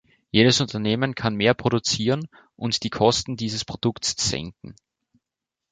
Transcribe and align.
Jedes 0.31 0.59
Unternehmen 0.61 1.13
kann 1.13 1.35
mehr 1.35 1.53
produzieren 1.53 2.27
und 2.55 2.81
die 2.81 2.89
Kosten 2.89 3.37
dieses 3.37 3.63
Produkts 3.65 4.15
senken. 4.31 4.73